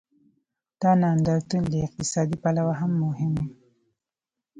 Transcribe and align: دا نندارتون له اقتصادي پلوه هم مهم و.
دا 0.81 0.91
نندارتون 1.03 1.63
له 1.71 1.77
اقتصادي 1.87 2.37
پلوه 2.43 2.73
هم 2.81 2.91
مهم 3.03 3.31
و. 3.41 3.45